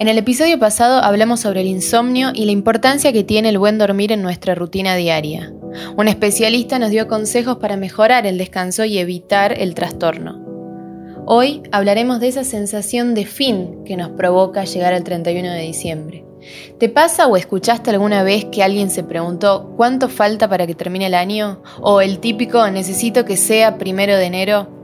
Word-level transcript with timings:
En 0.00 0.06
el 0.06 0.16
episodio 0.16 0.60
pasado 0.60 1.02
hablamos 1.02 1.40
sobre 1.40 1.62
el 1.62 1.66
insomnio 1.66 2.30
y 2.32 2.44
la 2.44 2.52
importancia 2.52 3.12
que 3.12 3.24
tiene 3.24 3.48
el 3.48 3.58
buen 3.58 3.78
dormir 3.78 4.12
en 4.12 4.22
nuestra 4.22 4.54
rutina 4.54 4.94
diaria. 4.94 5.52
Un 5.96 6.06
especialista 6.06 6.78
nos 6.78 6.90
dio 6.90 7.08
consejos 7.08 7.56
para 7.56 7.76
mejorar 7.76 8.24
el 8.24 8.38
descanso 8.38 8.84
y 8.84 8.98
evitar 8.98 9.60
el 9.60 9.74
trastorno. 9.74 10.40
Hoy 11.26 11.62
hablaremos 11.72 12.20
de 12.20 12.28
esa 12.28 12.44
sensación 12.44 13.14
de 13.14 13.26
fin 13.26 13.84
que 13.84 13.96
nos 13.96 14.10
provoca 14.10 14.64
llegar 14.64 14.94
al 14.94 15.02
31 15.02 15.50
de 15.50 15.62
diciembre. 15.62 16.24
¿Te 16.78 16.88
pasa 16.88 17.26
o 17.26 17.36
escuchaste 17.36 17.90
alguna 17.90 18.22
vez 18.22 18.44
que 18.44 18.62
alguien 18.62 18.90
se 18.90 19.02
preguntó 19.02 19.74
cuánto 19.76 20.08
falta 20.08 20.48
para 20.48 20.66
que 20.66 20.76
termine 20.76 21.06
el 21.06 21.14
año? 21.14 21.60
¿O 21.80 22.00
el 22.00 22.20
típico 22.20 22.70
necesito 22.70 23.24
que 23.24 23.36
sea 23.36 23.78
primero 23.78 24.16
de 24.16 24.24
enero? 24.26 24.77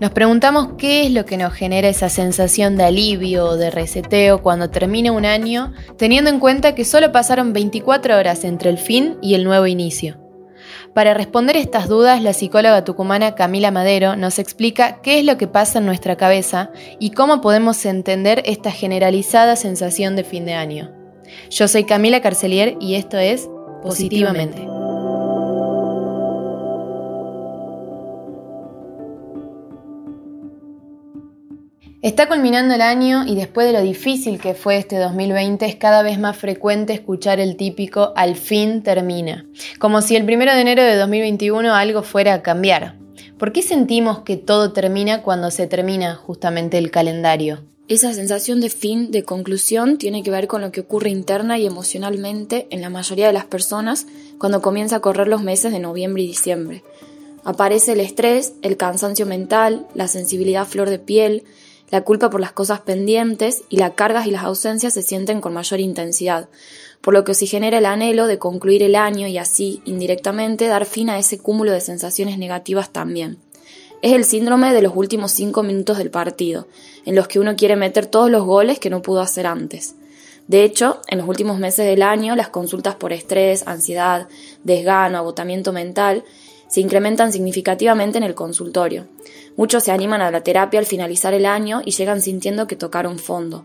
Nos 0.00 0.12
preguntamos 0.12 0.74
qué 0.78 1.04
es 1.06 1.12
lo 1.12 1.24
que 1.24 1.36
nos 1.36 1.52
genera 1.52 1.88
esa 1.88 2.08
sensación 2.08 2.76
de 2.76 2.84
alivio 2.84 3.46
o 3.46 3.56
de 3.56 3.70
reseteo 3.70 4.42
cuando 4.42 4.70
termina 4.70 5.10
un 5.10 5.24
año, 5.24 5.72
teniendo 5.96 6.30
en 6.30 6.38
cuenta 6.38 6.76
que 6.76 6.84
solo 6.84 7.10
pasaron 7.10 7.52
24 7.52 8.16
horas 8.16 8.44
entre 8.44 8.70
el 8.70 8.78
fin 8.78 9.18
y 9.20 9.34
el 9.34 9.42
nuevo 9.42 9.66
inicio. 9.66 10.18
Para 10.94 11.14
responder 11.14 11.56
estas 11.56 11.88
dudas, 11.88 12.22
la 12.22 12.32
psicóloga 12.32 12.84
tucumana 12.84 13.34
Camila 13.34 13.70
Madero 13.70 14.14
nos 14.14 14.38
explica 14.38 15.00
qué 15.02 15.18
es 15.18 15.24
lo 15.24 15.36
que 15.36 15.48
pasa 15.48 15.80
en 15.80 15.86
nuestra 15.86 16.16
cabeza 16.16 16.70
y 17.00 17.10
cómo 17.10 17.40
podemos 17.40 17.84
entender 17.84 18.42
esta 18.46 18.70
generalizada 18.70 19.56
sensación 19.56 20.14
de 20.14 20.24
fin 20.24 20.44
de 20.44 20.54
año. 20.54 20.92
Yo 21.50 21.66
soy 21.66 21.84
Camila 21.84 22.20
Carcelier 22.20 22.76
y 22.80 22.94
esto 22.94 23.18
es 23.18 23.48
Positivamente. 23.82 24.67
Está 32.00 32.28
culminando 32.28 32.76
el 32.76 32.80
año 32.80 33.24
y 33.26 33.34
después 33.34 33.66
de 33.66 33.72
lo 33.72 33.82
difícil 33.82 34.38
que 34.38 34.54
fue 34.54 34.76
este 34.76 34.98
2020 34.98 35.66
es 35.66 35.74
cada 35.74 36.04
vez 36.04 36.16
más 36.20 36.36
frecuente 36.36 36.92
escuchar 36.92 37.40
el 37.40 37.56
típico 37.56 38.12
al 38.14 38.36
fin 38.36 38.84
termina, 38.84 39.46
como 39.80 40.00
si 40.00 40.14
el 40.14 40.24
primero 40.24 40.54
de 40.54 40.60
enero 40.60 40.84
de 40.84 40.94
2021 40.94 41.74
algo 41.74 42.04
fuera 42.04 42.34
a 42.34 42.42
cambiar. 42.42 42.94
¿Por 43.36 43.52
qué 43.52 43.62
sentimos 43.62 44.20
que 44.20 44.36
todo 44.36 44.72
termina 44.72 45.22
cuando 45.22 45.50
se 45.50 45.66
termina 45.66 46.14
justamente 46.14 46.78
el 46.78 46.92
calendario? 46.92 47.64
Esa 47.88 48.14
sensación 48.14 48.60
de 48.60 48.70
fin, 48.70 49.10
de 49.10 49.24
conclusión, 49.24 49.98
tiene 49.98 50.22
que 50.22 50.30
ver 50.30 50.46
con 50.46 50.60
lo 50.60 50.70
que 50.70 50.82
ocurre 50.82 51.10
interna 51.10 51.58
y 51.58 51.66
emocionalmente 51.66 52.68
en 52.70 52.80
la 52.80 52.90
mayoría 52.90 53.26
de 53.26 53.32
las 53.32 53.46
personas 53.46 54.06
cuando 54.38 54.62
comienza 54.62 54.96
a 54.96 55.00
correr 55.00 55.26
los 55.26 55.42
meses 55.42 55.72
de 55.72 55.80
noviembre 55.80 56.22
y 56.22 56.28
diciembre. 56.28 56.84
Aparece 57.42 57.94
el 57.94 58.00
estrés, 58.00 58.52
el 58.62 58.76
cansancio 58.76 59.26
mental, 59.26 59.88
la 59.94 60.06
sensibilidad 60.06 60.64
flor 60.64 60.90
de 60.90 61.00
piel, 61.00 61.42
la 61.90 62.02
culpa 62.02 62.30
por 62.30 62.40
las 62.40 62.52
cosas 62.52 62.80
pendientes 62.80 63.64
y 63.68 63.76
las 63.76 63.92
cargas 63.92 64.26
y 64.26 64.30
las 64.30 64.44
ausencias 64.44 64.94
se 64.94 65.02
sienten 65.02 65.40
con 65.40 65.54
mayor 65.54 65.80
intensidad, 65.80 66.48
por 67.00 67.14
lo 67.14 67.24
que 67.24 67.34
se 67.34 67.46
genera 67.46 67.78
el 67.78 67.86
anhelo 67.86 68.26
de 68.26 68.38
concluir 68.38 68.82
el 68.82 68.94
año 68.94 69.26
y 69.26 69.38
así, 69.38 69.82
indirectamente, 69.84 70.66
dar 70.66 70.84
fin 70.84 71.10
a 71.10 71.18
ese 71.18 71.38
cúmulo 71.38 71.72
de 71.72 71.80
sensaciones 71.80 72.38
negativas 72.38 72.92
también. 72.92 73.38
Es 74.02 74.12
el 74.12 74.24
síndrome 74.24 74.72
de 74.72 74.82
los 74.82 74.94
últimos 74.94 75.32
cinco 75.32 75.62
minutos 75.62 75.98
del 75.98 76.10
partido, 76.10 76.68
en 77.04 77.14
los 77.14 77.26
que 77.26 77.40
uno 77.40 77.56
quiere 77.56 77.74
meter 77.74 78.06
todos 78.06 78.30
los 78.30 78.44
goles 78.44 78.78
que 78.78 78.90
no 78.90 79.02
pudo 79.02 79.20
hacer 79.20 79.46
antes. 79.46 79.94
De 80.46 80.64
hecho, 80.64 81.00
en 81.08 81.18
los 81.18 81.28
últimos 81.28 81.58
meses 81.58 81.84
del 81.84 82.02
año, 82.02 82.36
las 82.36 82.48
consultas 82.48 82.94
por 82.94 83.12
estrés, 83.12 83.66
ansiedad, 83.66 84.28
desgano, 84.64 85.18
agotamiento 85.18 85.72
mental 85.72 86.24
se 86.68 86.80
incrementan 86.80 87.32
significativamente 87.32 88.18
en 88.18 88.24
el 88.24 88.34
consultorio. 88.34 89.06
Muchos 89.56 89.84
se 89.84 89.92
animan 89.92 90.22
a 90.22 90.30
la 90.30 90.42
terapia 90.42 90.78
al 90.78 90.86
finalizar 90.86 91.34
el 91.34 91.46
año 91.46 91.82
y 91.84 91.90
llegan 91.90 92.20
sintiendo 92.20 92.66
que 92.66 92.76
tocaron 92.76 93.18
fondo. 93.18 93.64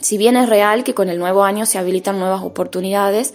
Si 0.00 0.18
bien 0.18 0.36
es 0.36 0.48
real 0.48 0.84
que 0.84 0.94
con 0.94 1.08
el 1.08 1.18
nuevo 1.18 1.44
año 1.44 1.66
se 1.66 1.78
habilitan 1.78 2.18
nuevas 2.18 2.42
oportunidades, 2.42 3.34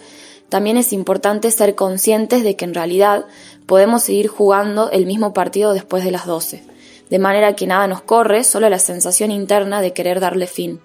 también 0.50 0.78
es 0.78 0.94
importante 0.94 1.50
ser 1.52 1.76
conscientes 1.76 2.44
de 2.44 2.56
que 2.56 2.66
en 2.66 2.74
realidad 2.74 3.26
podemos 3.66 4.04
seguir 4.04 4.28
jugando 4.28 4.92
el 4.92 5.06
mismo 5.06 5.34
partido 5.34 5.74
después 5.74 6.04
de 6.04 6.12
las 6.12 6.26
12, 6.26 6.64
de 7.10 7.20
manera 7.20 7.56
que 7.56 7.68
nada 7.68 7.88
nos 7.88 8.02
corre, 8.02 8.44
solo 8.44 8.70
la 8.70 8.80
sensación 8.80 9.32
interna 9.32 9.82
de 9.82 9.94
querer 9.94 10.20
darle 10.20 10.48
fin. 10.48 10.80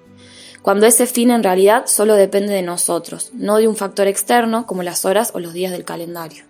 Cuando 0.62 0.87
ese 0.87 1.06
fin 1.06 1.31
en 1.31 1.43
realidad 1.43 1.84
solo 1.87 2.15
depende 2.15 2.53
de 2.53 2.62
nosotros, 2.62 3.31
no 3.34 3.59
de 3.59 3.69
un 3.69 3.77
factor 3.77 4.06
externo 4.06 4.67
como 4.67 4.83
las 4.83 5.05
horas 5.05 5.33
o 5.34 5.41
los 5.41 5.53
días 5.53 5.71
del 5.71 5.84
calendario. 5.84 6.45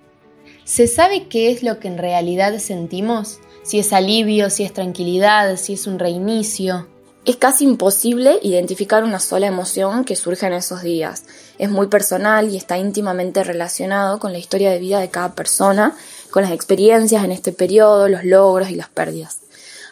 ¿Se 0.69 0.87
sabe 0.87 1.29
qué 1.29 1.51
es 1.51 1.63
lo 1.63 1.81
que 1.81 1.89
en 1.89 1.97
realidad 1.97 2.59
sentimos? 2.59 3.39
Si 3.63 3.79
es 3.79 3.95
alivio, 3.95 4.51
si 4.51 4.65
es 4.65 4.75
tranquilidad, 4.75 5.57
si 5.57 5.73
es 5.73 5.87
un 5.87 5.99
reinicio. 5.99 6.87
Es 7.25 7.37
casi 7.37 7.65
imposible 7.65 8.39
identificar 8.43 9.03
una 9.03 9.19
sola 9.19 9.47
emoción 9.47 10.05
que 10.05 10.15
surge 10.15 10.47
en 10.47 10.53
esos 10.53 10.83
días. 10.83 11.25
Es 11.57 11.71
muy 11.71 11.87
personal 11.87 12.51
y 12.51 12.59
está 12.59 12.77
íntimamente 12.77 13.45
relacionado 13.45 14.19
con 14.19 14.33
la 14.33 14.39
historia 14.39 14.71
de 14.71 14.79
vida 14.79 15.01
de 15.01 15.09
cada 15.09 15.35
persona, 15.35 15.97
con 16.31 16.43
las 16.43 16.53
experiencias 16.53 17.25
en 17.25 17.33
este 17.33 17.53
periodo, 17.53 18.07
los 18.11 18.25
logros 18.25 18.69
y 18.69 18.75
las 18.75 18.91
pérdidas. 18.91 19.39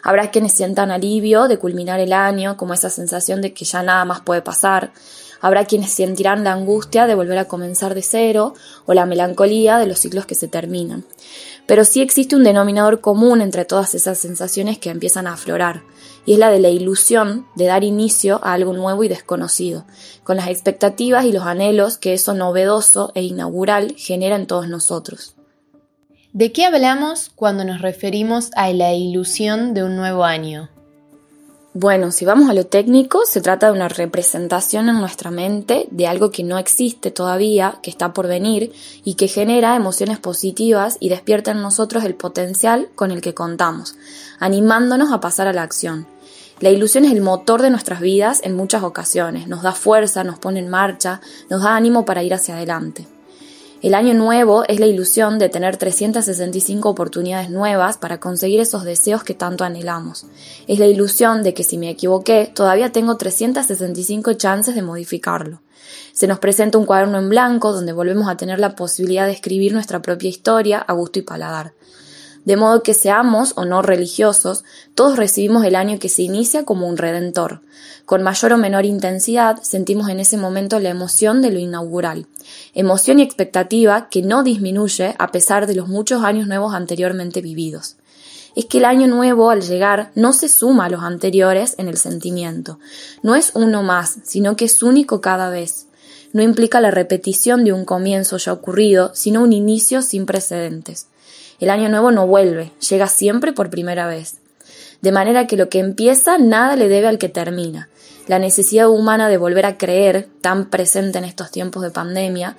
Habrá 0.03 0.29
quienes 0.29 0.53
sientan 0.53 0.91
alivio 0.91 1.47
de 1.47 1.57
culminar 1.57 1.99
el 1.99 2.13
año, 2.13 2.55
como 2.55 2.75
esa 2.75 2.91
sensación 2.91 3.41
de 3.41 3.51
que 3.51 3.65
ya 3.65 3.81
nada 3.81 4.05
más 4.05 4.21
puede 4.21 4.43
pasar. 4.43 4.91
Habrá 5.41 5.65
quienes 5.65 5.91
sentirán 5.91 6.43
la 6.43 6.53
angustia 6.53 7.07
de 7.07 7.15
volver 7.15 7.37
a 7.37 7.47
comenzar 7.47 7.95
de 7.95 8.01
cero 8.01 8.53
o 8.85 8.93
la 8.93 9.05
melancolía 9.05 9.77
de 9.77 9.87
los 9.87 9.99
ciclos 9.99 10.25
que 10.25 10.35
se 10.35 10.47
terminan. 10.47 11.05
Pero 11.65 11.83
sí 11.83 12.01
existe 12.01 12.35
un 12.35 12.43
denominador 12.43 13.01
común 13.01 13.41
entre 13.41 13.65
todas 13.65 13.93
esas 13.93 14.17
sensaciones 14.17 14.77
que 14.77 14.89
empiezan 14.89 15.27
a 15.27 15.33
aflorar, 15.33 15.83
y 16.25 16.33
es 16.33 16.39
la 16.39 16.49
de 16.49 16.59
la 16.59 16.69
ilusión 16.69 17.45
de 17.55 17.65
dar 17.65 17.83
inicio 17.83 18.39
a 18.43 18.53
algo 18.53 18.73
nuevo 18.73 19.03
y 19.03 19.07
desconocido, 19.07 19.85
con 20.23 20.37
las 20.37 20.47
expectativas 20.47 21.25
y 21.25 21.31
los 21.31 21.43
anhelos 21.43 21.97
que 21.97 22.13
eso 22.13 22.33
novedoso 22.33 23.11
e 23.15 23.23
inaugural 23.23 23.95
genera 23.97 24.35
en 24.35 24.47
todos 24.47 24.67
nosotros. 24.67 25.35
¿De 26.33 26.51
qué 26.51 26.65
hablamos 26.65 27.31
cuando 27.33 27.65
nos 27.65 27.81
referimos 27.81 28.51
a 28.55 28.71
la 28.71 28.93
ilusión 28.93 29.73
de 29.73 29.83
un 29.83 29.95
nuevo 29.95 30.23
año? 30.23 30.69
Bueno, 31.73 32.11
si 32.11 32.25
vamos 32.25 32.49
a 32.49 32.53
lo 32.53 32.65
técnico, 32.65 33.21
se 33.25 33.41
trata 33.41 33.67
de 33.67 33.73
una 33.73 33.87
representación 33.87 34.89
en 34.89 34.99
nuestra 34.99 35.31
mente 35.31 35.87
de 35.91 36.07
algo 36.07 36.31
que 36.31 36.43
no 36.43 36.57
existe 36.57 37.11
todavía, 37.11 37.77
que 37.83 37.91
está 37.91 38.13
por 38.13 38.27
venir 38.27 38.71
y 39.03 39.13
que 39.13 39.27
genera 39.27 39.75
emociones 39.75 40.17
positivas 40.17 40.97
y 40.99 41.09
despierta 41.09 41.51
en 41.51 41.61
nosotros 41.61 42.03
el 42.03 42.15
potencial 42.15 42.89
con 42.95 43.11
el 43.11 43.21
que 43.21 43.35
contamos, 43.35 43.95
animándonos 44.39 45.11
a 45.11 45.19
pasar 45.19 45.47
a 45.47 45.53
la 45.53 45.63
acción. 45.63 46.07
La 46.61 46.71
ilusión 46.71 47.05
es 47.05 47.11
el 47.11 47.21
motor 47.21 47.61
de 47.61 47.69
nuestras 47.69 47.99
vidas 47.99 48.39
en 48.43 48.55
muchas 48.55 48.81
ocasiones, 48.81 49.47
nos 49.47 49.61
da 49.61 49.73
fuerza, 49.73 50.23
nos 50.23 50.39
pone 50.39 50.59
en 50.59 50.69
marcha, 50.69 51.21
nos 51.49 51.61
da 51.61 51.75
ánimo 51.75 52.05
para 52.05 52.23
ir 52.23 52.33
hacia 52.33 52.55
adelante. 52.55 53.07
El 53.83 53.93
año 53.93 54.15
nuevo 54.15 54.63
es 54.67 54.79
la 54.79 54.87
ilusión 54.87 55.37
de 55.37 55.49
tener 55.49 55.77
365 55.77 56.89
oportunidades 56.89 57.51
nuevas 57.51 57.97
para 57.99 58.19
conseguir 58.19 58.59
esos 58.59 58.83
deseos 58.83 59.23
que 59.23 59.35
tanto 59.35 59.65
anhelamos. 59.65 60.25
Es 60.67 60.79
la 60.79 60.87
ilusión 60.87 61.43
de 61.43 61.53
que 61.53 61.63
si 61.63 61.77
me 61.77 61.91
equivoqué, 61.91 62.51
todavía 62.51 62.91
tengo 62.91 63.17
365 63.17 64.33
chances 64.33 64.73
de 64.73 64.81
modificarlo. 64.81 65.61
Se 66.11 66.25
nos 66.25 66.39
presenta 66.39 66.79
un 66.79 66.87
cuaderno 66.87 67.19
en 67.19 67.29
blanco 67.29 67.71
donde 67.71 67.93
volvemos 67.93 68.27
a 68.27 68.35
tener 68.35 68.59
la 68.59 68.75
posibilidad 68.75 69.27
de 69.27 69.33
escribir 69.33 69.73
nuestra 69.73 70.01
propia 70.01 70.29
historia 70.29 70.79
a 70.79 70.93
gusto 70.93 71.19
y 71.19 71.21
paladar. 71.21 71.73
De 72.47 72.55
modo 72.55 72.81
que 72.81 72.93
seamos 72.93 73.51
o 73.57 73.65
no 73.65 73.81
religiosos, 73.81 74.63
todos 74.95 75.17
recibimos 75.17 75.65
el 75.65 75.75
año 75.75 75.99
que 75.99 76.07
se 76.07 76.21
inicia 76.21 76.63
como 76.63 76.87
un 76.87 76.95
redentor. 76.95 77.59
Con 78.05 78.23
mayor 78.23 78.53
o 78.53 78.57
menor 78.57 78.85
intensidad 78.85 79.61
sentimos 79.63 80.07
en 80.07 80.21
ese 80.21 80.37
momento 80.37 80.79
la 80.79 80.87
emoción 80.87 81.41
de 81.41 81.51
lo 81.51 81.59
inaugural, 81.59 82.27
emoción 82.73 83.19
y 83.19 83.23
expectativa 83.23 84.07
que 84.07 84.21
no 84.21 84.43
disminuye 84.43 85.13
a 85.19 85.29
pesar 85.33 85.67
de 85.67 85.75
los 85.75 85.89
muchos 85.89 86.23
años 86.23 86.47
nuevos 86.47 86.73
anteriormente 86.73 87.41
vividos 87.41 87.97
es 88.55 88.65
que 88.65 88.77
el 88.77 88.85
año 88.85 89.07
nuevo 89.07 89.49
al 89.51 89.61
llegar 89.61 90.11
no 90.15 90.31
se 90.31 90.47
suma 90.47 90.85
a 90.85 90.89
los 90.89 91.03
anteriores 91.03 91.75
en 91.77 91.89
el 91.89 91.97
sentimiento. 91.97 92.79
No 93.21 93.35
es 93.35 93.51
uno 93.55 93.83
más, 93.83 94.19
sino 94.23 94.55
que 94.55 94.65
es 94.65 94.81
único 94.81 95.19
cada 95.19 95.51
vez. 95.51 95.87
No 96.33 96.41
implica 96.41 96.81
la 96.81 96.91
repetición 96.91 97.65
de 97.65 97.73
un 97.73 97.85
comienzo 97.85 98.37
ya 98.37 98.53
ocurrido, 98.53 99.11
sino 99.13 99.43
un 99.43 99.53
inicio 99.53 100.01
sin 100.01 100.25
precedentes. 100.25 101.07
El 101.59 101.69
año 101.69 101.89
nuevo 101.89 102.11
no 102.11 102.27
vuelve, 102.27 102.71
llega 102.87 103.07
siempre 103.07 103.51
por 103.51 103.69
primera 103.69 104.07
vez. 104.07 104.37
De 105.01 105.11
manera 105.11 105.47
que 105.47 105.57
lo 105.57 105.69
que 105.69 105.79
empieza 105.79 106.37
nada 106.37 106.75
le 106.75 106.87
debe 106.87 107.07
al 107.07 107.17
que 107.17 107.29
termina. 107.29 107.89
La 108.27 108.39
necesidad 108.39 108.89
humana 108.89 109.29
de 109.29 109.37
volver 109.37 109.65
a 109.65 109.77
creer, 109.77 110.27
tan 110.41 110.69
presente 110.69 111.17
en 111.17 111.23
estos 111.23 111.49
tiempos 111.49 111.81
de 111.83 111.91
pandemia, 111.91 112.57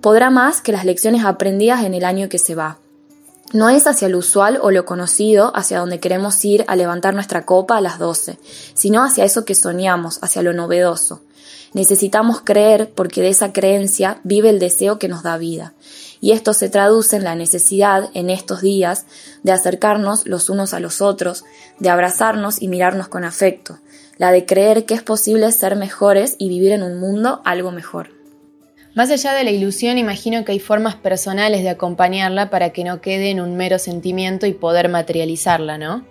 podrá 0.00 0.30
más 0.30 0.60
que 0.60 0.72
las 0.72 0.84
lecciones 0.84 1.24
aprendidas 1.24 1.84
en 1.84 1.94
el 1.94 2.04
año 2.04 2.28
que 2.28 2.38
se 2.38 2.54
va. 2.54 2.78
No 3.52 3.70
es 3.70 3.86
hacia 3.86 4.08
lo 4.08 4.18
usual 4.18 4.58
o 4.62 4.70
lo 4.70 4.84
conocido, 4.84 5.52
hacia 5.56 5.78
donde 5.78 6.00
queremos 6.00 6.44
ir 6.44 6.64
a 6.68 6.76
levantar 6.76 7.14
nuestra 7.14 7.46
copa 7.46 7.78
a 7.78 7.80
las 7.80 7.98
12, 7.98 8.38
sino 8.74 9.02
hacia 9.02 9.24
eso 9.24 9.44
que 9.44 9.54
soñamos, 9.54 10.18
hacia 10.22 10.42
lo 10.42 10.52
novedoso. 10.52 11.22
Necesitamos 11.72 12.40
creer 12.42 12.90
porque 12.94 13.22
de 13.22 13.28
esa 13.28 13.52
creencia 13.52 14.20
vive 14.22 14.50
el 14.50 14.58
deseo 14.58 14.98
que 14.98 15.08
nos 15.08 15.22
da 15.22 15.38
vida. 15.38 15.74
Y 16.20 16.32
esto 16.32 16.52
se 16.52 16.68
traduce 16.68 17.16
en 17.16 17.24
la 17.24 17.34
necesidad 17.34 18.10
en 18.14 18.30
estos 18.30 18.60
días 18.60 19.06
de 19.42 19.52
acercarnos 19.52 20.26
los 20.26 20.50
unos 20.50 20.74
a 20.74 20.80
los 20.80 21.00
otros, 21.00 21.44
de 21.78 21.90
abrazarnos 21.90 22.60
y 22.60 22.68
mirarnos 22.68 23.08
con 23.08 23.24
afecto, 23.24 23.78
la 24.16 24.32
de 24.32 24.46
creer 24.46 24.84
que 24.84 24.94
es 24.94 25.02
posible 25.02 25.50
ser 25.52 25.76
mejores 25.76 26.36
y 26.38 26.48
vivir 26.48 26.72
en 26.72 26.82
un 26.82 26.98
mundo 26.98 27.40
algo 27.44 27.70
mejor. 27.70 28.10
Más 28.94 29.10
allá 29.10 29.32
de 29.32 29.44
la 29.44 29.52
ilusión, 29.52 29.96
imagino 29.96 30.44
que 30.44 30.52
hay 30.52 30.58
formas 30.58 30.96
personales 30.96 31.62
de 31.62 31.68
acompañarla 31.68 32.50
para 32.50 32.70
que 32.70 32.82
no 32.82 33.00
quede 33.00 33.30
en 33.30 33.40
un 33.40 33.56
mero 33.56 33.78
sentimiento 33.78 34.46
y 34.46 34.54
poder 34.54 34.88
materializarla, 34.88 35.78
¿no? 35.78 36.04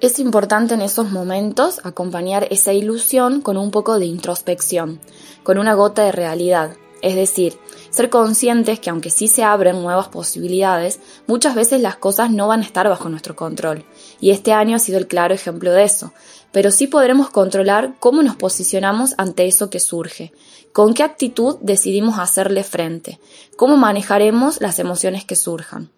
Es 0.00 0.18
importante 0.18 0.74
en 0.74 0.82
esos 0.82 1.12
momentos 1.12 1.80
acompañar 1.84 2.48
esa 2.50 2.72
ilusión 2.72 3.40
con 3.40 3.56
un 3.56 3.70
poco 3.70 3.98
de 3.98 4.06
introspección, 4.06 5.00
con 5.44 5.56
una 5.56 5.74
gota 5.74 6.02
de 6.02 6.12
realidad, 6.12 6.72
es 7.04 7.14
decir, 7.16 7.58
ser 7.90 8.08
conscientes 8.08 8.80
que 8.80 8.88
aunque 8.88 9.10
sí 9.10 9.28
se 9.28 9.44
abren 9.44 9.82
nuevas 9.82 10.08
posibilidades, 10.08 11.00
muchas 11.26 11.54
veces 11.54 11.82
las 11.82 11.96
cosas 11.96 12.30
no 12.30 12.48
van 12.48 12.62
a 12.62 12.64
estar 12.64 12.88
bajo 12.88 13.10
nuestro 13.10 13.36
control. 13.36 13.84
Y 14.20 14.30
este 14.30 14.54
año 14.54 14.74
ha 14.74 14.78
sido 14.78 14.96
el 14.96 15.06
claro 15.06 15.34
ejemplo 15.34 15.70
de 15.70 15.84
eso. 15.84 16.14
Pero 16.50 16.70
sí 16.70 16.86
podremos 16.86 17.28
controlar 17.28 17.94
cómo 18.00 18.22
nos 18.22 18.36
posicionamos 18.36 19.14
ante 19.18 19.46
eso 19.46 19.68
que 19.68 19.80
surge, 19.80 20.32
con 20.72 20.94
qué 20.94 21.02
actitud 21.02 21.56
decidimos 21.60 22.18
hacerle 22.18 22.64
frente, 22.64 23.20
cómo 23.56 23.76
manejaremos 23.76 24.62
las 24.62 24.78
emociones 24.78 25.26
que 25.26 25.36
surjan. 25.36 25.90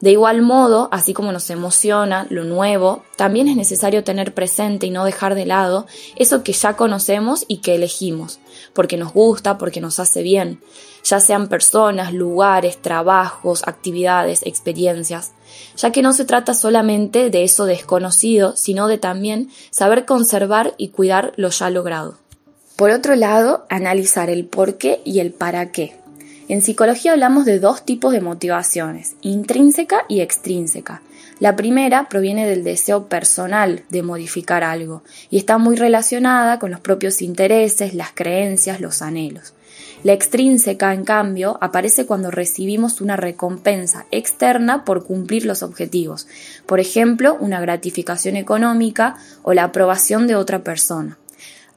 De 0.00 0.10
igual 0.10 0.42
modo, 0.42 0.88
así 0.92 1.14
como 1.14 1.32
nos 1.32 1.48
emociona 1.48 2.26
lo 2.28 2.44
nuevo, 2.44 3.02
también 3.16 3.48
es 3.48 3.56
necesario 3.56 4.04
tener 4.04 4.34
presente 4.34 4.86
y 4.86 4.90
no 4.90 5.04
dejar 5.06 5.34
de 5.34 5.46
lado 5.46 5.86
eso 6.16 6.42
que 6.42 6.52
ya 6.52 6.76
conocemos 6.76 7.46
y 7.48 7.58
que 7.58 7.74
elegimos, 7.74 8.38
porque 8.74 8.98
nos 8.98 9.14
gusta, 9.14 9.56
porque 9.56 9.80
nos 9.80 9.98
hace 9.98 10.22
bien, 10.22 10.60
ya 11.02 11.18
sean 11.18 11.48
personas, 11.48 12.12
lugares, 12.12 12.82
trabajos, 12.82 13.62
actividades, 13.66 14.42
experiencias, 14.44 15.32
ya 15.76 15.90
que 15.92 16.02
no 16.02 16.12
se 16.12 16.26
trata 16.26 16.52
solamente 16.52 17.30
de 17.30 17.44
eso 17.44 17.64
desconocido, 17.64 18.54
sino 18.54 18.88
de 18.88 18.98
también 18.98 19.50
saber 19.70 20.04
conservar 20.04 20.74
y 20.76 20.88
cuidar 20.88 21.32
lo 21.36 21.48
ya 21.48 21.70
logrado. 21.70 22.18
Por 22.76 22.90
otro 22.90 23.16
lado, 23.16 23.64
analizar 23.70 24.28
el 24.28 24.44
por 24.44 24.76
qué 24.76 25.00
y 25.06 25.20
el 25.20 25.32
para 25.32 25.72
qué. 25.72 25.96
En 26.48 26.62
psicología 26.62 27.12
hablamos 27.12 27.44
de 27.44 27.58
dos 27.58 27.84
tipos 27.84 28.12
de 28.12 28.20
motivaciones, 28.20 29.16
intrínseca 29.20 30.04
y 30.08 30.20
extrínseca. 30.20 31.02
La 31.40 31.56
primera 31.56 32.08
proviene 32.08 32.46
del 32.46 32.62
deseo 32.62 33.08
personal 33.08 33.82
de 33.90 34.04
modificar 34.04 34.62
algo 34.62 35.02
y 35.28 35.38
está 35.38 35.58
muy 35.58 35.74
relacionada 35.74 36.60
con 36.60 36.70
los 36.70 36.78
propios 36.78 37.20
intereses, 37.20 37.94
las 37.94 38.12
creencias, 38.14 38.80
los 38.80 39.02
anhelos. 39.02 39.54
La 40.04 40.12
extrínseca, 40.12 40.94
en 40.94 41.04
cambio, 41.04 41.58
aparece 41.60 42.06
cuando 42.06 42.30
recibimos 42.30 43.00
una 43.00 43.16
recompensa 43.16 44.06
externa 44.12 44.84
por 44.84 45.04
cumplir 45.04 45.44
los 45.46 45.64
objetivos, 45.64 46.28
por 46.64 46.78
ejemplo, 46.78 47.36
una 47.40 47.60
gratificación 47.60 48.36
económica 48.36 49.16
o 49.42 49.52
la 49.52 49.64
aprobación 49.64 50.28
de 50.28 50.36
otra 50.36 50.62
persona. 50.62 51.18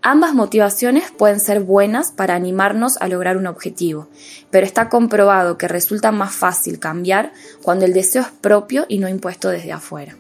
Ambas 0.02 0.34
motivaciones 0.34 1.12
pueden 1.12 1.42
ser 1.42 1.60
buenas 1.60 2.14
para 2.14 2.34
animarnos 2.34 2.96
a 3.02 3.10
lograr 3.10 3.36
un 3.36 3.48
objetivo, 3.48 4.08
pero 4.50 4.66
está 4.66 4.88
comprobado 4.88 5.58
que 5.58 5.68
resulta 5.68 6.14
más 6.14 6.34
fácil 6.34 6.80
cambiar 6.80 7.34
cuando 7.64 7.84
el 7.84 7.92
deseo 7.92 8.22
es 8.22 8.30
propio 8.30 8.86
y 8.88 9.00
no 9.00 9.10
impuesto 9.10 9.50
desde 9.50 9.74
afuera. 9.74 10.16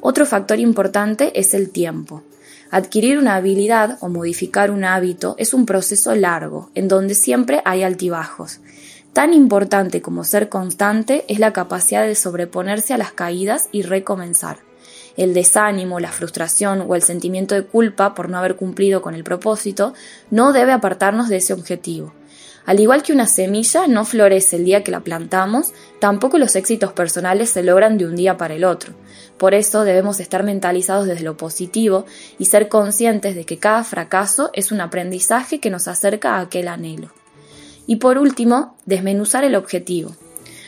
Otro 0.00 0.26
factor 0.26 0.60
importante 0.60 1.40
es 1.40 1.54
el 1.54 1.70
tiempo. 1.70 2.22
Adquirir 2.70 3.18
una 3.18 3.34
habilidad 3.34 3.98
o 4.00 4.08
modificar 4.08 4.70
un 4.70 4.84
hábito 4.84 5.34
es 5.38 5.54
un 5.54 5.66
proceso 5.66 6.14
largo, 6.14 6.70
en 6.76 6.86
donde 6.86 7.16
siempre 7.16 7.62
hay 7.64 7.82
altibajos. 7.82 8.60
Tan 9.12 9.32
importante 9.32 10.02
como 10.02 10.22
ser 10.22 10.48
constante 10.48 11.24
es 11.26 11.40
la 11.40 11.52
capacidad 11.52 12.06
de 12.06 12.14
sobreponerse 12.14 12.94
a 12.94 12.98
las 12.98 13.12
caídas 13.12 13.68
y 13.72 13.82
recomenzar 13.82 14.58
el 15.16 15.34
desánimo, 15.34 16.00
la 16.00 16.12
frustración 16.12 16.84
o 16.86 16.94
el 16.94 17.02
sentimiento 17.02 17.54
de 17.54 17.64
culpa 17.64 18.14
por 18.14 18.28
no 18.28 18.38
haber 18.38 18.56
cumplido 18.56 19.02
con 19.02 19.14
el 19.14 19.24
propósito 19.24 19.94
no 20.30 20.52
debe 20.52 20.72
apartarnos 20.72 21.28
de 21.28 21.36
ese 21.36 21.52
objetivo. 21.52 22.12
Al 22.66 22.80
igual 22.80 23.02
que 23.02 23.12
una 23.12 23.26
semilla 23.26 23.86
no 23.86 24.06
florece 24.06 24.56
el 24.56 24.64
día 24.64 24.82
que 24.82 24.90
la 24.90 25.00
plantamos, 25.00 25.72
tampoco 26.00 26.38
los 26.38 26.56
éxitos 26.56 26.92
personales 26.92 27.50
se 27.50 27.62
logran 27.62 27.98
de 27.98 28.06
un 28.06 28.16
día 28.16 28.38
para 28.38 28.54
el 28.54 28.64
otro. 28.64 28.94
Por 29.36 29.52
eso 29.52 29.84
debemos 29.84 30.18
estar 30.18 30.44
mentalizados 30.44 31.06
desde 31.06 31.24
lo 31.24 31.36
positivo 31.36 32.06
y 32.38 32.46
ser 32.46 32.68
conscientes 32.68 33.34
de 33.34 33.44
que 33.44 33.58
cada 33.58 33.84
fracaso 33.84 34.50
es 34.54 34.72
un 34.72 34.80
aprendizaje 34.80 35.60
que 35.60 35.70
nos 35.70 35.88
acerca 35.88 36.36
a 36.36 36.40
aquel 36.40 36.68
anhelo. 36.68 37.10
Y 37.86 37.96
por 37.96 38.16
último, 38.16 38.76
desmenuzar 38.86 39.44
el 39.44 39.56
objetivo. 39.56 40.16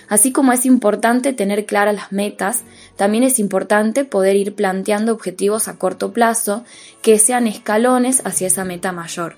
Así 0.08 0.32
como 0.32 0.52
es 0.52 0.66
importante 0.66 1.32
tener 1.32 1.66
claras 1.66 1.94
las 1.94 2.12
metas, 2.12 2.62
también 2.96 3.24
es 3.24 3.38
importante 3.38 4.04
poder 4.04 4.36
ir 4.36 4.54
planteando 4.54 5.12
objetivos 5.12 5.68
a 5.68 5.74
corto 5.74 6.12
plazo 6.12 6.64
que 7.02 7.18
sean 7.18 7.46
escalones 7.46 8.22
hacia 8.24 8.46
esa 8.46 8.64
meta 8.64 8.92
mayor, 8.92 9.36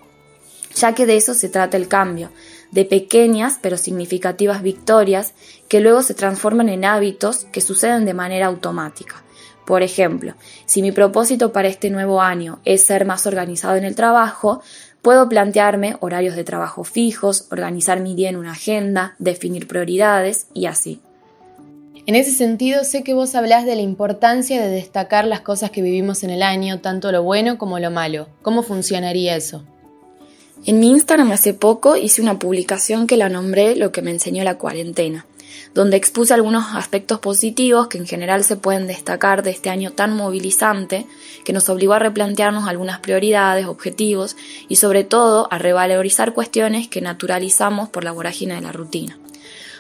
ya 0.75 0.95
que 0.95 1.07
de 1.07 1.17
eso 1.17 1.35
se 1.35 1.49
trata 1.49 1.77
el 1.77 1.89
cambio, 1.89 2.31
de 2.71 2.85
pequeñas 2.85 3.59
pero 3.63 3.79
significativas 3.79 4.63
victorias 4.63 5.33
que 5.69 5.81
luego 5.81 6.03
se 6.03 6.15
transforman 6.15 6.69
en 6.69 6.85
hábitos 6.85 7.47
que 7.47 7.63
suceden 7.63 8.05
de 8.05 8.15
manera 8.15 8.47
automática. 8.47 9.23
Por 9.65 9.83
ejemplo, 9.83 10.33
si 10.65 10.81
mi 10.81 10.93
propósito 10.93 11.53
para 11.53 11.69
este 11.69 11.91
nuevo 11.91 12.23
año 12.23 12.59
es 12.65 12.85
ser 12.85 13.05
más 13.05 13.27
organizado 13.27 13.77
en 13.77 13.85
el 13.85 13.95
trabajo, 13.95 14.63
Puedo 15.03 15.29
plantearme 15.29 15.97
horarios 16.01 16.37
de 16.37 16.45
trabajo 16.45 16.85
fijos, 16.85 17.47
organizar 17.51 18.01
mi 18.01 18.15
día 18.15 18.29
en 18.29 18.37
una 18.37 18.53
agenda, 18.53 19.15
definir 19.19 19.69
prioridades 19.69 20.49
y 20.55 20.67
así. 20.67 21.01
En 22.07 22.15
ese 22.15 22.33
sentido, 22.33 22.85
sé 22.85 23.05
que 23.05 23.15
vos 23.15 23.35
hablás 23.35 23.67
de 23.67 23.77
la 23.77 23.83
importancia 23.83 24.61
de 24.61 24.69
destacar 24.69 25.27
las 25.27 25.41
cosas 25.41 25.71
que 25.71 25.83
vivimos 25.83 26.25
en 26.25 26.31
el 26.31 26.43
año, 26.43 26.81
tanto 26.81 27.13
lo 27.13 27.23
bueno 27.23 27.59
como 27.59 27.79
lo 27.79 27.91
malo. 27.91 28.29
¿Cómo 28.43 28.63
funcionaría 28.63 29.37
eso? 29.37 29.63
En 30.65 30.81
mi 30.81 30.89
Instagram 30.91 31.33
hace 31.33 31.55
poco 31.55 31.97
hice 31.97 32.23
una 32.23 32.39
publicación 32.39 33.07
que 33.07 33.17
la 33.17 33.29
nombré 33.29 33.77
Lo 33.77 33.93
que 33.93 34.03
me 34.03 34.11
enseñó 34.11 34.43
la 34.43 34.59
cuarentena 34.59 35.27
donde 35.75 35.97
expuse 35.97 36.35
algunos 36.35 36.75
aspectos 36.75 37.21
positivos 37.21 37.89
que 37.89 37.99
en 37.99 38.07
general 38.07 38.45
se 38.45 38.57
pueden 38.57 38.87
destacar 38.87 39.43
de 39.43 39.51
este 39.51 39.71
año 39.71 39.93
tan 39.93 40.15
movilizante, 40.15 41.07
que 41.45 41.53
nos 41.53 41.69
obligó 41.69 41.95
a 41.95 41.99
replantearnos 41.99 42.69
algunas 42.69 43.01
prioridades, 43.01 43.67
objetivos 43.67 44.37
y 44.69 44.77
sobre 44.77 45.05
todo 45.05 45.49
a 45.51 45.59
revalorizar 45.59 46.35
cuestiones 46.35 46.89
que 46.89 47.01
naturalizamos 47.01 47.89
por 47.89 48.05
la 48.05 48.13
vorágine 48.13 48.55
de 48.55 48.61
la 48.61 48.73
rutina. 48.73 49.19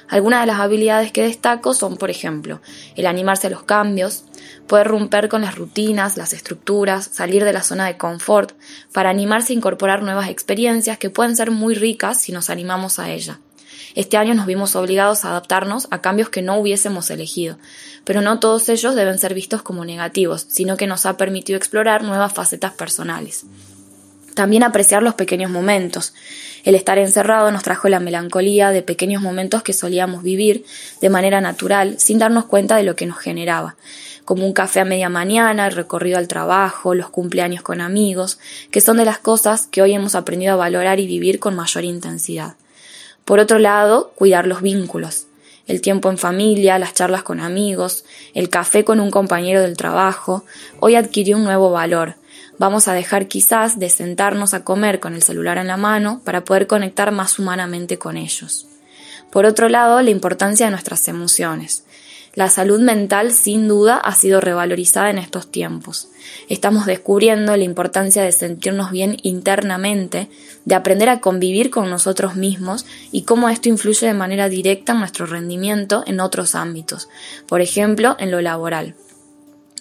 Algunas 0.08 0.40
de 0.40 0.46
las 0.46 0.60
habilidades 0.60 1.12
que 1.12 1.22
destaco 1.22 1.74
son, 1.74 1.98
por 1.98 2.08
ejemplo, 2.08 2.60
el 2.96 3.06
animarse 3.06 3.48
a 3.48 3.50
los 3.50 3.64
cambios, 3.64 4.24
poder 4.66 4.88
romper 4.88 5.28
con 5.28 5.42
las 5.42 5.56
rutinas, 5.56 6.16
las 6.16 6.32
estructuras, 6.32 7.10
salir 7.12 7.44
de 7.44 7.52
la 7.52 7.62
zona 7.62 7.86
de 7.86 7.98
confort, 7.98 8.52
para 8.92 9.10
animarse 9.10 9.52
a 9.52 9.56
incorporar 9.56 10.02
nuevas 10.02 10.30
experiencias 10.30 10.96
que 10.96 11.10
pueden 11.10 11.36
ser 11.36 11.50
muy 11.50 11.74
ricas 11.74 12.20
si 12.20 12.32
nos 12.32 12.48
animamos 12.48 12.98
a 12.98 13.10
ellas. 13.10 13.38
Este 13.98 14.16
año 14.16 14.32
nos 14.34 14.46
vimos 14.46 14.76
obligados 14.76 15.24
a 15.24 15.30
adaptarnos 15.30 15.88
a 15.90 16.00
cambios 16.00 16.28
que 16.28 16.40
no 16.40 16.56
hubiésemos 16.56 17.10
elegido, 17.10 17.58
pero 18.04 18.20
no 18.20 18.38
todos 18.38 18.68
ellos 18.68 18.94
deben 18.94 19.18
ser 19.18 19.34
vistos 19.34 19.62
como 19.62 19.84
negativos, 19.84 20.46
sino 20.48 20.76
que 20.76 20.86
nos 20.86 21.04
ha 21.04 21.16
permitido 21.16 21.56
explorar 21.56 22.04
nuevas 22.04 22.32
facetas 22.32 22.70
personales. 22.74 23.44
También 24.36 24.62
apreciar 24.62 25.02
los 25.02 25.14
pequeños 25.14 25.50
momentos. 25.50 26.14
El 26.62 26.76
estar 26.76 26.96
encerrado 26.96 27.50
nos 27.50 27.64
trajo 27.64 27.88
la 27.88 27.98
melancolía 27.98 28.70
de 28.70 28.82
pequeños 28.82 29.20
momentos 29.20 29.64
que 29.64 29.72
solíamos 29.72 30.22
vivir 30.22 30.64
de 31.00 31.10
manera 31.10 31.40
natural 31.40 31.98
sin 31.98 32.20
darnos 32.20 32.44
cuenta 32.44 32.76
de 32.76 32.84
lo 32.84 32.94
que 32.94 33.06
nos 33.06 33.18
generaba, 33.18 33.74
como 34.24 34.46
un 34.46 34.52
café 34.52 34.78
a 34.78 34.84
media 34.84 35.08
mañana, 35.08 35.66
el 35.66 35.72
recorrido 35.72 36.18
al 36.18 36.28
trabajo, 36.28 36.94
los 36.94 37.10
cumpleaños 37.10 37.62
con 37.62 37.80
amigos, 37.80 38.38
que 38.70 38.80
son 38.80 38.98
de 38.98 39.04
las 39.04 39.18
cosas 39.18 39.66
que 39.66 39.82
hoy 39.82 39.92
hemos 39.92 40.14
aprendido 40.14 40.52
a 40.52 40.56
valorar 40.56 41.00
y 41.00 41.08
vivir 41.08 41.40
con 41.40 41.56
mayor 41.56 41.82
intensidad. 41.82 42.54
Por 43.28 43.40
otro 43.40 43.58
lado, 43.58 44.10
cuidar 44.14 44.46
los 44.46 44.62
vínculos, 44.62 45.26
el 45.66 45.82
tiempo 45.82 46.08
en 46.08 46.16
familia, 46.16 46.78
las 46.78 46.94
charlas 46.94 47.24
con 47.24 47.40
amigos, 47.40 48.06
el 48.32 48.48
café 48.48 48.84
con 48.84 49.00
un 49.00 49.10
compañero 49.10 49.60
del 49.60 49.76
trabajo, 49.76 50.46
hoy 50.80 50.94
adquirió 50.94 51.36
un 51.36 51.44
nuevo 51.44 51.70
valor. 51.70 52.14
Vamos 52.56 52.88
a 52.88 52.94
dejar 52.94 53.28
quizás 53.28 53.78
de 53.78 53.90
sentarnos 53.90 54.54
a 54.54 54.64
comer 54.64 54.98
con 54.98 55.12
el 55.12 55.22
celular 55.22 55.58
en 55.58 55.66
la 55.66 55.76
mano 55.76 56.22
para 56.24 56.46
poder 56.46 56.66
conectar 56.66 57.12
más 57.12 57.38
humanamente 57.38 57.98
con 57.98 58.16
ellos. 58.16 58.66
Por 59.30 59.44
otro 59.44 59.68
lado, 59.68 60.00
la 60.00 60.08
importancia 60.08 60.64
de 60.64 60.70
nuestras 60.70 61.06
emociones. 61.06 61.84
La 62.38 62.48
salud 62.48 62.78
mental 62.78 63.32
sin 63.32 63.66
duda 63.66 63.96
ha 63.96 64.14
sido 64.14 64.40
revalorizada 64.40 65.10
en 65.10 65.18
estos 65.18 65.50
tiempos. 65.50 66.06
Estamos 66.48 66.86
descubriendo 66.86 67.56
la 67.56 67.64
importancia 67.64 68.22
de 68.22 68.30
sentirnos 68.30 68.92
bien 68.92 69.16
internamente, 69.24 70.28
de 70.64 70.76
aprender 70.76 71.08
a 71.08 71.18
convivir 71.18 71.70
con 71.70 71.90
nosotros 71.90 72.36
mismos 72.36 72.86
y 73.10 73.22
cómo 73.22 73.48
esto 73.48 73.68
influye 73.68 74.06
de 74.06 74.14
manera 74.14 74.48
directa 74.48 74.92
en 74.92 75.00
nuestro 75.00 75.26
rendimiento 75.26 76.04
en 76.06 76.20
otros 76.20 76.54
ámbitos, 76.54 77.08
por 77.48 77.60
ejemplo, 77.60 78.14
en 78.20 78.30
lo 78.30 78.40
laboral. 78.40 78.94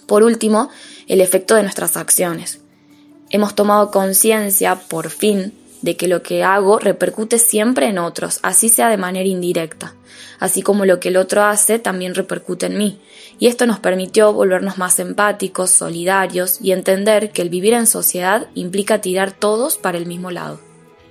Por 0.07 0.23
último, 0.23 0.71
el 1.05 1.21
efecto 1.21 1.53
de 1.53 1.61
nuestras 1.61 1.95
acciones. 1.95 2.61
Hemos 3.29 3.53
tomado 3.53 3.91
conciencia, 3.91 4.77
por 4.77 5.11
fin, 5.11 5.53
de 5.81 5.95
que 5.95 6.07
lo 6.07 6.23
que 6.23 6.43
hago 6.43 6.79
repercute 6.79 7.39
siempre 7.39 7.87
en 7.87 7.97
otros, 7.97 8.39
así 8.43 8.69
sea 8.69 8.89
de 8.89 8.97
manera 8.97 9.27
indirecta, 9.27 9.95
así 10.39 10.61
como 10.61 10.85
lo 10.85 10.99
que 10.99 11.09
el 11.09 11.17
otro 11.17 11.43
hace 11.43 11.79
también 11.79 12.15
repercute 12.15 12.67
en 12.67 12.77
mí, 12.77 12.99
y 13.39 13.47
esto 13.47 13.65
nos 13.67 13.79
permitió 13.79 14.33
volvernos 14.33 14.77
más 14.77 14.99
empáticos, 14.99 15.71
solidarios 15.71 16.59
y 16.61 16.71
entender 16.71 17.31
que 17.31 17.41
el 17.41 17.49
vivir 17.49 17.73
en 17.73 17.87
sociedad 17.87 18.47
implica 18.55 19.01
tirar 19.01 19.31
todos 19.31 19.77
para 19.77 19.97
el 19.97 20.05
mismo 20.05 20.31
lado. 20.31 20.59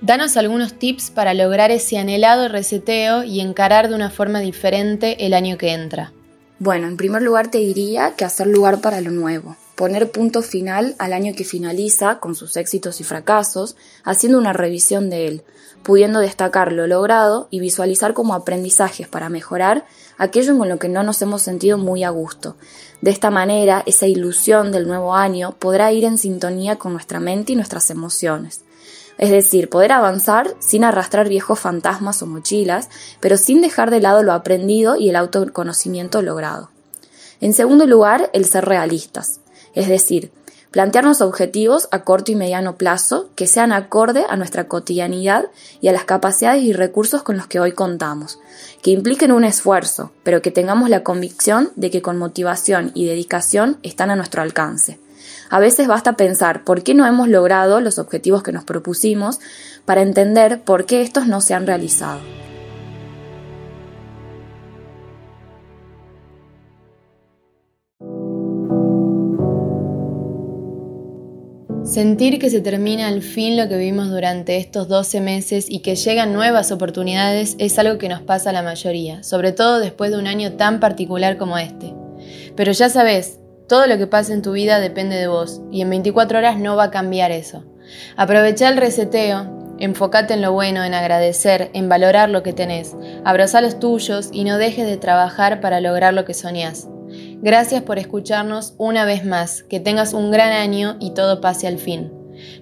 Danos 0.01 0.37
algunos 0.37 0.73
tips 0.73 1.09
para 1.09 1.33
lograr 1.33 1.71
ese 1.71 1.97
anhelado 1.97 2.49
reseteo 2.49 3.23
y 3.23 3.39
encarar 3.39 3.89
de 3.89 3.95
una 3.95 4.11
forma 4.11 4.41
diferente 4.41 5.25
el 5.25 5.33
año 5.33 5.57
que 5.57 5.71
entra. 5.71 6.13
Bueno, 6.59 6.87
en 6.87 6.97
primer 6.97 7.21
lugar 7.21 7.49
te 7.49 7.59
diría 7.59 8.13
que 8.15 8.25
hacer 8.25 8.47
lugar 8.47 8.81
para 8.81 9.01
lo 9.01 9.11
nuevo, 9.11 9.55
poner 9.77 10.09
punto 10.09 10.41
final 10.41 10.95
al 10.97 11.13
año 11.13 11.33
que 11.35 11.43
finaliza, 11.43 12.19
con 12.19 12.33
sus 12.33 12.57
éxitos 12.57 12.99
y 12.99 13.03
fracasos, 13.03 13.75
haciendo 14.03 14.39
una 14.39 14.51
revisión 14.51 15.11
de 15.11 15.27
él, 15.27 15.43
pudiendo 15.83 16.19
destacar 16.19 16.71
lo 16.71 16.87
logrado 16.87 17.47
y 17.51 17.59
visualizar 17.59 18.15
como 18.15 18.33
aprendizajes 18.33 19.07
para 19.07 19.29
mejorar 19.29 19.85
aquello 20.17 20.57
con 20.57 20.67
lo 20.67 20.79
que 20.79 20.89
no 20.89 21.03
nos 21.03 21.21
hemos 21.21 21.43
sentido 21.43 21.77
muy 21.77 22.03
a 22.03 22.09
gusto. 22.09 22.55
De 23.01 23.11
esta 23.11 23.29
manera, 23.29 23.83
esa 23.85 24.07
ilusión 24.07 24.71
del 24.71 24.87
nuevo 24.87 25.13
año 25.13 25.55
podrá 25.59 25.91
ir 25.91 26.05
en 26.05 26.17
sintonía 26.17 26.77
con 26.77 26.93
nuestra 26.93 27.19
mente 27.19 27.53
y 27.53 27.55
nuestras 27.55 27.91
emociones. 27.91 28.63
Es 29.19 29.29
decir, 29.29 29.69
poder 29.69 29.91
avanzar 29.91 30.55
sin 30.57 30.85
arrastrar 30.85 31.29
viejos 31.29 31.59
fantasmas 31.59 32.23
o 32.23 32.25
mochilas, 32.25 32.89
pero 33.19 33.37
sin 33.37 33.61
dejar 33.61 33.91
de 33.91 33.99
lado 33.99 34.23
lo 34.23 34.33
aprendido 34.33 34.95
y 34.95 35.09
el 35.09 35.15
autoconocimiento 35.15 36.23
logrado. 36.23 36.71
En 37.41 37.53
segundo 37.53 37.85
lugar, 37.85 38.31
el 38.33 38.45
ser 38.45 38.65
realistas 38.65 39.41
es 39.77 39.87
decir, 39.87 40.31
plantearnos 40.71 41.21
objetivos 41.21 41.87
a 41.91 42.03
corto 42.03 42.31
y 42.31 42.35
mediano 42.35 42.77
plazo 42.77 43.29
que 43.35 43.45
sean 43.45 43.71
acorde 43.71 44.25
a 44.27 44.35
nuestra 44.35 44.67
cotidianidad 44.67 45.45
y 45.81 45.87
a 45.87 45.91
las 45.91 46.03
capacidades 46.03 46.63
y 46.63 46.73
recursos 46.73 47.21
con 47.21 47.37
los 47.37 47.45
que 47.45 47.59
hoy 47.59 47.73
contamos, 47.73 48.39
que 48.81 48.89
impliquen 48.89 49.31
un 49.31 49.43
esfuerzo, 49.43 50.11
pero 50.23 50.41
que 50.41 50.49
tengamos 50.49 50.89
la 50.89 51.03
convicción 51.03 51.69
de 51.75 51.91
que 51.91 52.01
con 52.01 52.17
motivación 52.17 52.91
y 52.95 53.05
dedicación 53.05 53.77
están 53.83 54.09
a 54.09 54.15
nuestro 54.15 54.41
alcance. 54.41 54.99
A 55.51 55.59
veces 55.59 55.87
basta 55.87 56.17
pensar 56.17 56.63
por 56.63 56.81
qué 56.81 56.95
no 56.95 57.05
hemos 57.05 57.27
logrado 57.27 57.79
los 57.79 57.99
objetivos 57.99 58.41
que 58.41 58.51
nos 58.51 58.63
propusimos 58.63 59.39
para 59.85 60.01
entender 60.01 60.61
por 60.63 60.85
qué 60.85 61.03
estos 61.03 61.27
no 61.27 61.39
se 61.39 61.53
han 61.53 61.67
realizado. 61.67 62.46
Sentir 71.87 72.37
que 72.37 72.49
se 72.49 72.59
termina 72.59 73.07
al 73.07 73.21
fin 73.21 73.55
lo 73.55 73.69
que 73.69 73.77
vivimos 73.77 74.09
durante 74.09 74.57
estos 74.57 74.89
12 74.89 75.21
meses 75.21 75.67
y 75.69 75.79
que 75.79 75.95
llegan 75.95 76.33
nuevas 76.33 76.73
oportunidades 76.73 77.55
es 77.59 77.79
algo 77.79 77.97
que 77.97 78.09
nos 78.09 78.19
pasa 78.21 78.49
a 78.49 78.53
la 78.53 78.61
mayoría, 78.61 79.23
sobre 79.23 79.53
todo 79.53 79.79
después 79.79 80.11
de 80.11 80.17
un 80.17 80.27
año 80.27 80.51
tan 80.57 80.81
particular 80.81 81.37
como 81.37 81.57
este. 81.57 81.93
Pero 82.57 82.73
ya 82.73 82.89
sabes, 82.89 83.39
todo 83.69 83.87
lo 83.87 83.97
que 83.97 84.05
pasa 84.05 84.33
en 84.33 84.41
tu 84.41 84.51
vida 84.51 84.81
depende 84.81 85.15
de 85.15 85.29
vos 85.29 85.61
y 85.71 85.81
en 85.81 85.89
24 85.89 86.39
horas 86.39 86.59
no 86.59 86.75
va 86.75 86.83
a 86.83 86.91
cambiar 86.91 87.31
eso. 87.31 87.63
Aprovecha 88.17 88.67
el 88.67 88.75
reseteo, 88.75 89.77
enfócate 89.79 90.33
en 90.33 90.41
lo 90.41 90.51
bueno, 90.51 90.83
en 90.83 90.93
agradecer, 90.93 91.69
en 91.71 91.87
valorar 91.87 92.29
lo 92.29 92.43
que 92.43 92.51
tenés, 92.51 92.97
abraza 93.23 93.61
los 93.61 93.79
tuyos 93.79 94.27
y 94.33 94.43
no 94.43 94.57
dejes 94.57 94.85
de 94.85 94.97
trabajar 94.97 95.61
para 95.61 95.79
lograr 95.79 96.13
lo 96.13 96.25
que 96.25 96.33
soñás. 96.33 96.89
Gracias 97.41 97.83
por 97.83 97.99
escucharnos 97.99 98.73
una 98.77 99.05
vez 99.05 99.23
más, 99.25 99.63
que 99.63 99.79
tengas 99.79 100.13
un 100.13 100.31
gran 100.31 100.51
año 100.51 100.97
y 100.99 101.11
todo 101.11 101.39
pase 101.39 101.67
al 101.67 101.77
fin. 101.77 102.11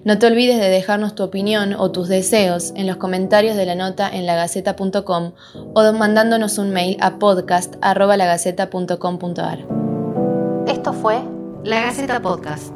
No 0.04 0.18
te 0.18 0.26
olvides 0.26 0.58
de 0.58 0.68
dejarnos 0.68 1.14
tu 1.14 1.22
opinión 1.22 1.72
o 1.74 1.92
tus 1.92 2.08
deseos 2.08 2.72
en 2.76 2.86
los 2.86 2.96
comentarios 2.96 3.56
de 3.56 3.64
la 3.66 3.74
nota 3.74 4.08
en 4.08 4.24
lagaceta.com 4.26 5.32
o 5.74 5.92
mandándonos 5.92 6.56
un 6.58 6.70
mail 6.70 6.96
a 7.00 7.18
podcast.lagaceta.com.ar. 7.18 9.66
Esto 10.66 10.92
fue 10.92 11.22
La 11.64 11.80
Gaceta 11.82 12.20
Podcast. 12.20 12.75